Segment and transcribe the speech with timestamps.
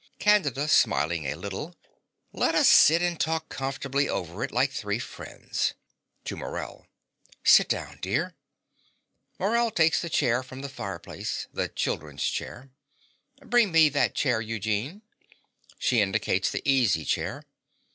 [0.17, 1.75] CANDIDA (smiling a little).
[2.33, 5.75] Let us sit and talk comfortably over it like three friends.
[6.25, 6.87] (To Morell.)
[7.43, 8.33] Sit down, dear.
[9.37, 12.71] (Morell takes the chair from the fireside the children's chair.)
[13.43, 15.03] Bring me that chair, Eugene.
[15.77, 17.43] (She indicates the easy chair.